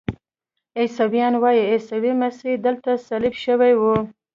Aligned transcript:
عیسویان 0.77 1.33
وایي 1.43 1.61
عیسی 1.69 2.11
مسیح 2.21 2.53
دلته 2.65 2.91
صلیب 3.07 3.35
شوی 3.43 3.73
و. 3.79 3.81